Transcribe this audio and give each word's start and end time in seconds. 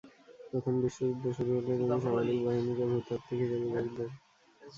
প্রথম 0.49 0.73
বিশ্বযুদ্ধ 0.83 1.23
শুরু 1.37 1.51
হলে 1.51 1.71
তিনি 1.79 1.95
সামরিক 1.99 2.39
বাহিনীতে 2.45 2.83
ভূতাত্ত্বিক 2.91 3.37
হিসেবে 3.41 3.65
যোগ 3.65 3.87
দেন। 3.95 4.09